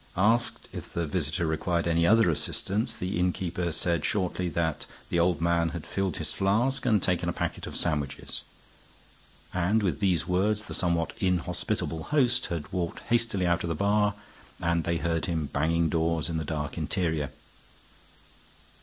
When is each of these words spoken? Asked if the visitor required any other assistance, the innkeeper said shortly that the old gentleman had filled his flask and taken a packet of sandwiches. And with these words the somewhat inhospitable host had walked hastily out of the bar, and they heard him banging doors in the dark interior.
Asked 0.17 0.67
if 0.73 0.91
the 0.91 1.05
visitor 1.05 1.45
required 1.45 1.87
any 1.87 2.07
other 2.07 2.31
assistance, 2.31 2.95
the 2.95 3.19
innkeeper 3.19 3.71
said 3.71 4.03
shortly 4.03 4.49
that 4.49 4.87
the 5.11 5.19
old 5.19 5.35
gentleman 5.37 5.69
had 5.73 5.85
filled 5.85 6.17
his 6.17 6.33
flask 6.33 6.87
and 6.87 7.03
taken 7.03 7.29
a 7.29 7.33
packet 7.33 7.67
of 7.67 7.75
sandwiches. 7.75 8.41
And 9.53 9.83
with 9.83 9.99
these 9.99 10.27
words 10.27 10.63
the 10.63 10.73
somewhat 10.73 11.13
inhospitable 11.19 12.05
host 12.05 12.47
had 12.47 12.73
walked 12.73 13.01
hastily 13.11 13.45
out 13.45 13.61
of 13.63 13.67
the 13.67 13.75
bar, 13.75 14.15
and 14.59 14.85
they 14.85 14.97
heard 14.97 15.25
him 15.27 15.51
banging 15.53 15.87
doors 15.87 16.29
in 16.29 16.37
the 16.37 16.45
dark 16.45 16.79
interior. 16.79 17.29